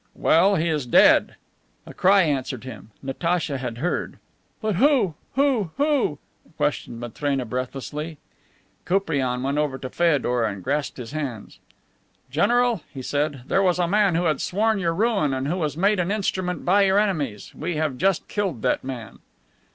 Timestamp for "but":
4.59-4.77